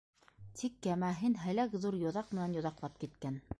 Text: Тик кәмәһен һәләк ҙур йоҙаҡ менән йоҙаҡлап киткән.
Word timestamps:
Тик 0.61 0.79
кәмәһен 0.87 1.37
һәләк 1.43 1.77
ҙур 1.85 1.99
йоҙаҡ 2.07 2.35
менән 2.39 2.59
йоҙаҡлап 2.59 3.01
киткән. 3.05 3.41